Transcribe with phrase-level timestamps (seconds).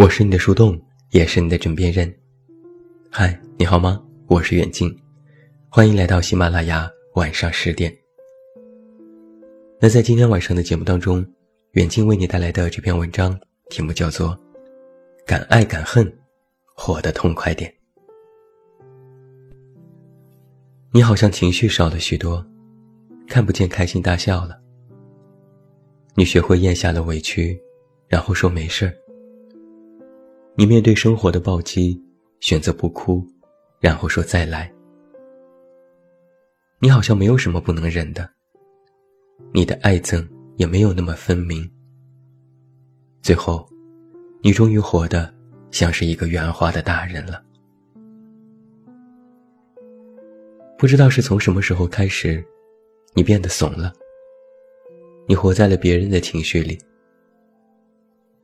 [0.00, 2.10] 我是你的树洞，也是你的枕边人。
[3.10, 4.02] 嗨，你好吗？
[4.28, 4.90] 我是远近，
[5.68, 7.94] 欢迎来到喜马拉雅晚上十点。
[9.78, 11.22] 那在今天晚上的节目当中，
[11.72, 14.28] 远近为你带来的这篇文章题目叫做
[15.26, 16.10] 《敢爱敢恨，
[16.74, 17.70] 活得痛快点》。
[20.92, 22.42] 你好像情绪少了许多，
[23.28, 24.58] 看不见开心大笑了。
[26.14, 27.60] 你学会咽下了委屈，
[28.08, 28.94] 然后说没事儿。
[30.60, 31.98] 你面对生活的暴击，
[32.40, 33.26] 选择不哭，
[33.80, 34.70] 然后说再来。
[36.78, 38.28] 你好像没有什么不能忍的，
[39.54, 41.66] 你的爱憎也没有那么分明。
[43.22, 43.66] 最后，
[44.42, 45.32] 你终于活得
[45.70, 47.42] 像是一个圆滑的大人了。
[50.76, 52.44] 不知道是从什么时候开始，
[53.14, 53.94] 你变得怂了。
[55.26, 56.78] 你活在了别人的情绪里。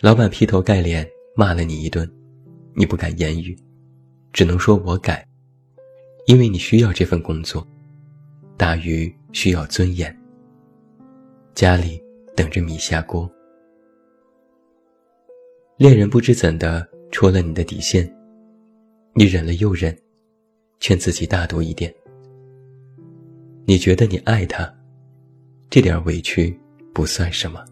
[0.00, 1.08] 老板劈头盖脸
[1.40, 2.06] 骂了你一顿，
[2.74, 3.56] 你不敢言语，
[4.30, 5.26] 只能说我改，
[6.26, 7.66] 因为你需要这份工作。
[8.58, 10.14] 大鱼需要尊严。
[11.54, 11.98] 家里
[12.36, 13.26] 等着米下锅。
[15.78, 18.06] 恋人不知怎的戳了你的底线，
[19.14, 19.98] 你忍了又忍，
[20.78, 21.90] 劝自己大度一点。
[23.64, 24.70] 你觉得你爱他，
[25.70, 26.54] 这点委屈。
[26.92, 27.64] 不算什么。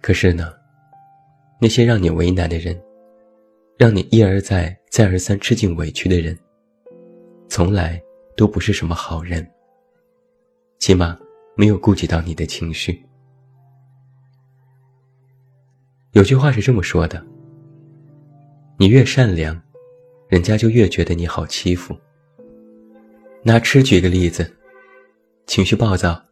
[0.00, 0.54] 可是呢，
[1.60, 2.80] 那些让你为难的人，
[3.76, 6.36] 让你一而再、再而三吃尽委屈的人，
[7.48, 8.02] 从来
[8.36, 9.46] 都不是什么好人。
[10.78, 11.18] 起码
[11.54, 13.04] 没有顾及到你的情绪。
[16.12, 17.22] 有句话是这么说的：
[18.78, 19.60] 你越善良，
[20.28, 21.94] 人家就越觉得你好欺负。
[23.42, 24.50] 拿吃举个例子。
[25.46, 26.22] 情绪暴躁，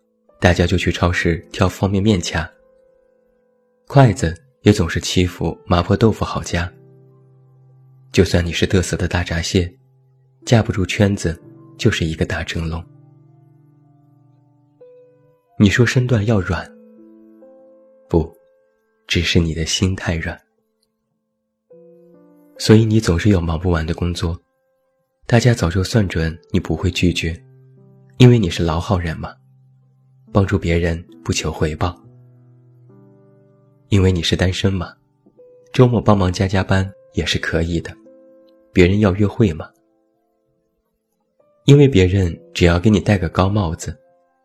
[0.41, 2.49] 大家就去超市挑方便面掐。
[3.88, 4.33] 筷子
[4.69, 6.71] 也总是欺负麻婆豆腐好夹。
[8.12, 9.75] 就算你是嘚瑟的大闸蟹，
[10.45, 11.43] 架不住圈子，
[11.79, 12.84] 就是一个大蒸笼。
[15.59, 16.71] 你说身段要软，
[18.11, 18.31] 不，
[19.06, 20.39] 只是你的心太软。
[22.59, 24.39] 所以你总是有忙不完的工作，
[25.25, 27.43] 大家早就算准你不会拒绝。
[28.19, 29.35] 因为你是老好人嘛，
[30.31, 31.99] 帮助别人不求回报。
[33.88, 34.94] 因为你是单身嘛，
[35.72, 37.97] 周末帮忙加加班也是可以的，
[38.72, 39.71] 别人要约会嘛。
[41.65, 43.99] 因为别人只要给你戴个高帽子，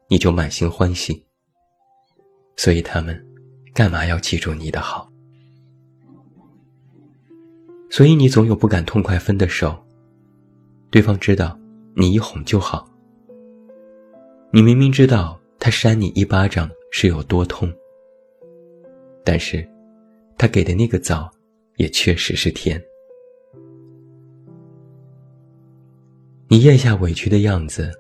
[0.07, 1.23] 你就满心欢喜。
[2.55, 3.25] 所以他们
[3.73, 5.09] 干嘛要记住你的好？
[7.89, 9.77] 所以你总有不敢痛快分的手，
[10.89, 11.57] 对方知道
[11.95, 12.89] 你一哄就好。
[14.51, 17.73] 你明明知道他扇你一巴掌是有多痛，
[19.23, 19.67] 但是，
[20.37, 21.29] 他给的那个枣，
[21.77, 22.81] 也确实是甜。
[26.49, 27.91] 你咽下委屈的样子，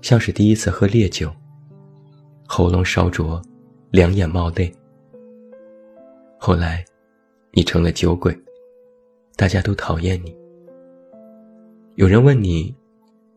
[0.00, 1.30] 像是第一次喝烈酒，
[2.46, 3.40] 喉咙烧灼，
[3.90, 4.72] 两眼冒泪。
[6.38, 6.84] 后来，
[7.52, 8.36] 你成了酒鬼，
[9.36, 10.36] 大家都讨厌你。
[11.96, 12.74] 有人问你，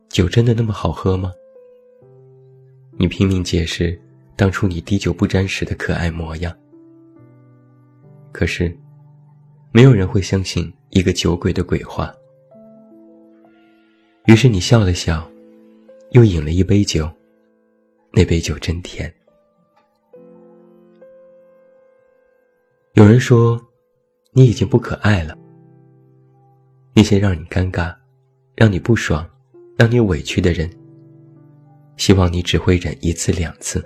[0.07, 1.31] 酒真的那么好喝吗？
[2.97, 3.99] 你拼命解释
[4.35, 6.55] 当初你滴酒不沾时的可爱模样，
[8.31, 8.75] 可是，
[9.71, 12.13] 没有人会相信一个酒鬼的鬼话。
[14.25, 15.29] 于是你笑了笑，
[16.11, 17.09] 又饮了一杯酒，
[18.11, 19.13] 那杯酒真甜。
[22.93, 23.59] 有人说，
[24.31, 25.37] 你已经不可爱了。
[26.93, 27.95] 那些让你尴尬、
[28.55, 29.27] 让你不爽、
[29.77, 30.69] 让你委屈的人。
[31.97, 33.83] 希望你只会忍一次两次。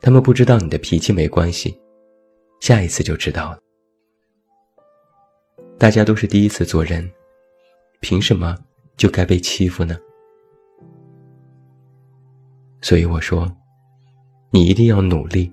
[0.00, 1.78] 他们不知道你的脾气没关系，
[2.60, 3.58] 下一次就知道了。
[5.78, 7.10] 大家都是第一次做人，
[8.00, 8.56] 凭什么
[8.96, 9.98] 就该被欺负呢？
[12.82, 13.50] 所以我说，
[14.50, 15.52] 你一定要努力，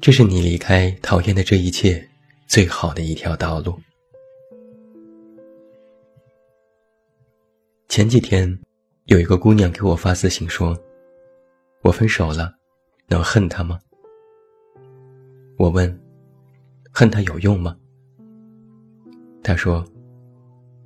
[0.00, 2.08] 这是你离开讨厌的这一切
[2.46, 3.78] 最好的一条道路。
[7.88, 8.58] 前几天。
[9.06, 10.76] 有一个姑娘给我发私信说
[11.82, 12.52] ：“我分手了，
[13.06, 13.78] 能恨他吗？”
[15.56, 16.00] 我问
[16.92, 17.76] ：“恨他有用吗？”
[19.42, 19.84] 他说：“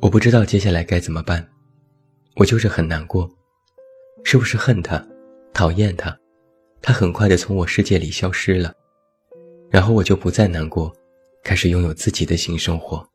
[0.00, 1.46] 我不知道接下来该怎么办，
[2.36, 3.28] 我就是很难过，
[4.24, 5.04] 是不是恨他，
[5.52, 6.16] 讨厌他，
[6.80, 8.72] 他很快的从我世界里消失了，
[9.70, 10.94] 然后我就不再难过，
[11.42, 13.06] 开始拥有自己的新生活。”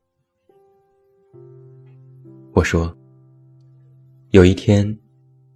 [2.54, 2.96] 我说。
[4.32, 4.98] 有一天，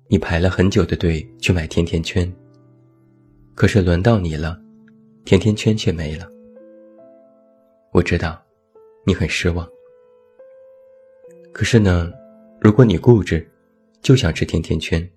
[0.07, 2.31] 你排了很久的队去买甜甜圈。
[3.55, 4.57] 可是轮到你了，
[5.29, 6.27] 甜甜圈却没了。
[7.91, 8.43] 我知道，
[9.05, 9.69] 你很失望。
[11.53, 12.11] 可是呢，
[12.59, 13.47] 如果你固执，
[14.01, 15.07] 就想吃甜甜圈，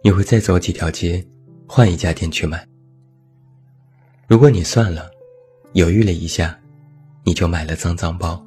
[0.00, 1.26] 你会再走几条街，
[1.66, 2.64] 换一家店去买。
[4.28, 5.10] 如果你算了，
[5.72, 6.56] 犹豫了一下，
[7.24, 8.40] 你就买了脏脏包。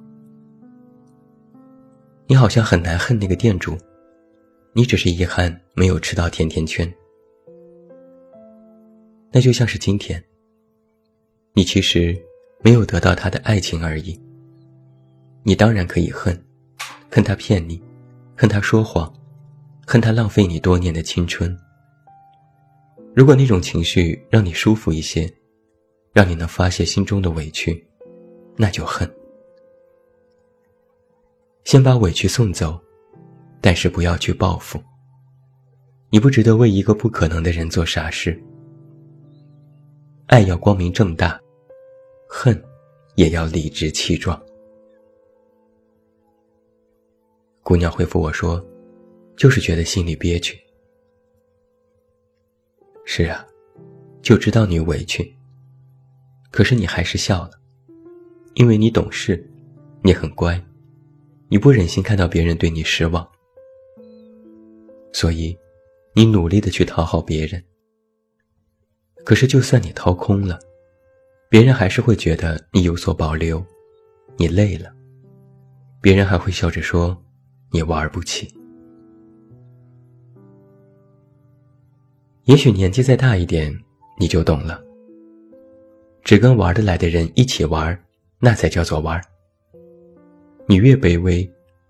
[2.25, 3.77] 你好像很难恨那个店主，
[4.71, 6.89] 你只是遗憾没有吃到甜甜圈。
[9.33, 10.23] 那就像是今天，
[11.57, 12.13] 你其实
[12.61, 14.19] 没有得到他的爱情而已。
[15.41, 16.37] 你当然可以恨，
[17.09, 17.81] 恨他骗你，
[18.35, 19.11] 恨他说谎，
[19.87, 21.57] 恨他浪费你多年的青春。
[23.15, 25.33] 如果那种情绪让你舒服一些，
[26.11, 27.87] 让你能发泄心中的委屈，
[28.57, 29.09] 那就恨。
[31.63, 32.77] 先把委屈送走，
[33.61, 34.77] 但是不要去报复。
[36.09, 38.37] 你不值得为一个不可能的人做傻事。
[40.27, 41.39] 爱要光明正大，
[42.27, 42.61] 恨
[43.15, 44.41] 也要理直气壮。
[47.63, 48.63] 姑娘回复我说
[49.35, 50.59] ：“就是觉得心里憋屈。”
[53.05, 53.45] 是啊，
[54.21, 55.35] 就知道你委屈。
[56.51, 57.51] 可是你还是笑了，
[58.53, 59.49] 因为你懂事，
[60.01, 60.61] 你很乖。
[61.47, 63.27] 你不忍心看到别人对你失望，
[65.13, 65.57] 所以
[66.13, 67.63] 你努力的去讨好别人。
[69.23, 70.59] 可是，就算你掏空了，
[71.49, 73.63] 别人还是会觉得你有所保留，
[74.37, 74.91] 你累了，
[76.01, 77.15] 别人还会笑着说
[77.71, 78.53] 你玩不起。
[82.43, 83.75] 也许年纪再大一点，
[84.19, 84.83] 你就懂了。
[86.23, 87.97] 只跟玩得来的人一起玩，
[88.39, 89.21] 那才叫做玩。
[90.67, 91.49] 你越卑微，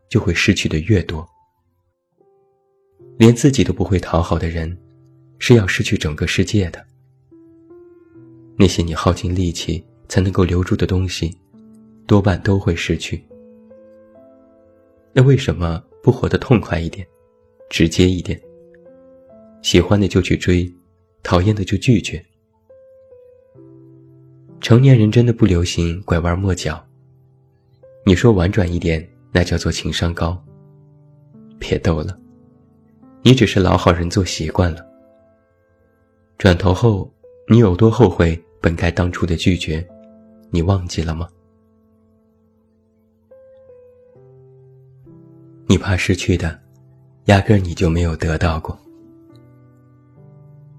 [0.10, 1.28] 就会失去的越多。
[3.18, 4.78] 连自己都不会讨好的人，
[5.40, 6.86] 是要失去整个世界的。
[8.58, 11.38] 那些你耗尽力气才能够留住的东西，
[12.08, 13.24] 多半都会失去。
[15.14, 17.06] 那为什么不活得痛快一点，
[17.70, 18.40] 直接一点？
[19.62, 20.72] 喜欢的就去追，
[21.24, 22.24] 讨厌的就拒绝。
[24.62, 26.84] 成年人真的不流行拐弯抹角。
[28.06, 30.42] 你说婉转一点，那叫做情商高。
[31.58, 32.18] 别逗了，
[33.24, 34.86] 你只是老好人做习惯了。
[36.38, 37.12] 转头后，
[37.50, 39.88] 你有多后悔本该当初的拒绝？
[40.50, 41.30] 你忘记了吗？
[45.68, 46.60] 你怕失去的，
[47.26, 48.76] 压根儿你就没有得到过。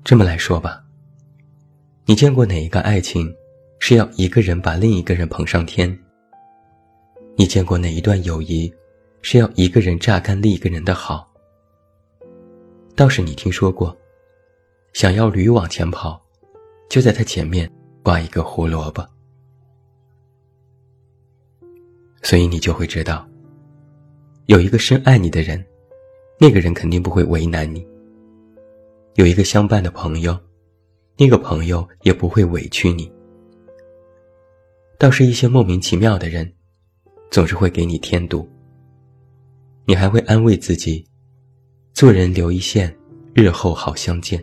[0.02, 0.84] 这么来说吧，
[2.06, 3.32] 你见过哪一个爱情，
[3.78, 5.96] 是要一个人把另一个人捧上天？
[7.36, 8.68] 你见过哪一段友谊，
[9.22, 11.32] 是要一个人榨干另一个人的好？
[12.96, 13.96] 倒是你听说过，
[14.92, 16.20] 想要驴往前跑，
[16.90, 17.70] 就在他前面
[18.06, 19.04] 挂一个胡萝卜。
[22.22, 23.28] 所以你就会知道，
[24.44, 25.66] 有一个深爱你的人，
[26.38, 27.84] 那个人肯定不会为难你；
[29.16, 30.38] 有一个相伴的朋友，
[31.16, 33.10] 那个朋友也不会委屈你。
[35.00, 36.52] 倒是一些莫名其妙的人。
[37.28, 38.48] 总是会给你添堵，
[39.84, 41.04] 你还会安慰自己，
[41.92, 42.96] 做人留一线，
[43.34, 44.42] 日后好相见。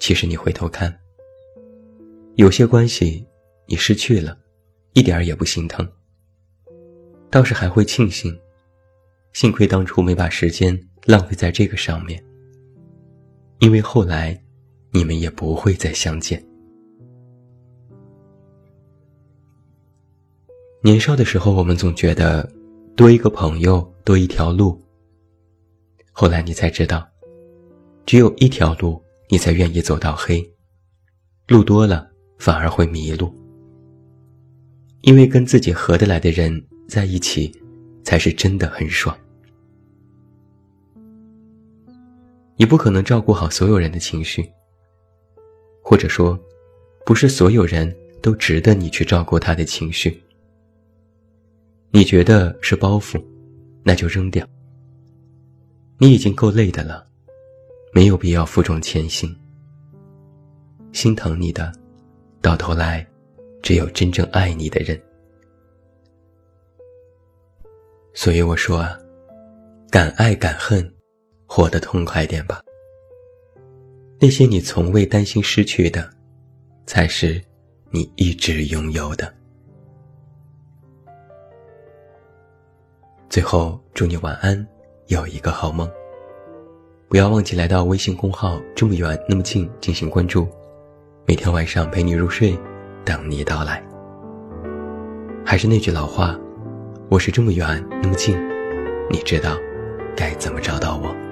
[0.00, 0.92] 其实你回头看，
[2.38, 3.26] 有些关系
[3.66, 4.38] 你失去了，
[4.92, 5.84] 一点儿也不心疼，
[7.32, 8.32] 倒是还会庆幸，
[9.32, 12.24] 幸亏当初没把时间浪费在这个上面，
[13.58, 14.40] 因为后来
[14.92, 16.40] 你们也不会再相见。
[20.80, 22.48] 年少的时候，我们总觉得
[22.94, 24.80] 多一个朋友多一条路。
[26.12, 27.04] 后来你才知道，
[28.06, 30.40] 只有一条路，你才愿意走到黑。
[31.48, 33.32] 路多了反而会迷路，
[35.02, 37.52] 因为跟自己合得来的人在一起，
[38.02, 39.16] 才是真的很爽。
[42.56, 44.48] 你不可能照顾好所有人的情绪，
[45.82, 46.38] 或者说，
[47.04, 50.20] 不是所有人都值得你去照顾他的情绪。
[51.90, 53.22] 你觉得是包袱，
[53.82, 54.46] 那就扔掉。
[55.98, 57.06] 你已经够累的了，
[57.92, 59.34] 没有必要负重前行。
[60.92, 61.72] 心疼你的，
[62.40, 63.06] 到头来，
[63.62, 65.00] 只有真正爱你的人。
[68.14, 68.98] 所以我说啊，
[69.90, 70.92] 敢爱敢恨，
[71.46, 72.60] 活得痛快点吧。
[74.20, 76.10] 那些你从未担心失去的，
[76.86, 77.40] 才是
[77.90, 79.32] 你一直拥有的。
[83.28, 84.66] 最后，祝你晚安，
[85.06, 85.88] 有一个好梦。
[87.08, 90.48] 不要忘记来到微信公号“这么远那么近”进行关注，
[91.28, 92.58] 每天晚上陪你入睡
[93.04, 93.86] 等你到来。
[95.44, 96.34] 还是那句老话
[97.10, 98.34] 我是这么远那么近
[99.10, 99.54] 你知道
[100.16, 101.27] 该怎么找到我。